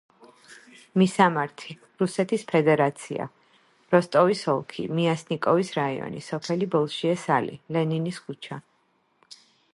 მისამართი: 0.99 1.75
რუსეთის 2.03 2.45
ფედერაცია, 2.51 3.27
როსტოვის 3.95 4.43
ოლქი, 4.55 4.87
მიასნიკოვის 5.01 5.71
რაიონი, 5.79 6.25
სოფელი 6.31 6.71
ბოლშიე-სალი, 6.77 7.61
ლენინის 7.77 8.23
ქუჩა. 8.27 8.61